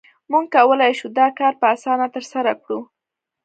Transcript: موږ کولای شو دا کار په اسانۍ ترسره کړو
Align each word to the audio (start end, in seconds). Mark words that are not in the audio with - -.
موږ 0.31 0.45
کولای 0.55 0.91
شو 0.99 1.07
دا 1.19 1.27
کار 1.39 1.53
په 1.61 1.65
اسانۍ 1.75 2.07
ترسره 2.15 2.51
کړو 2.61 2.79